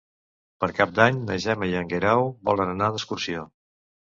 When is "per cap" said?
0.63-0.93